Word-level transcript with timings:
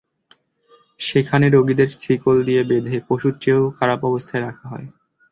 সেখানে 0.99 1.45
রোগিদের 1.49 1.89
শিকল 1.95 2.37
দিয়ে 2.47 2.61
বেঁধে, 2.63 2.95
পশুর 3.07 3.33
চেয়েও 3.41 3.65
খারাপ 3.77 3.99
অবস্থায় 4.09 4.43
রাখা 4.43 4.65
হয়। 4.67 4.87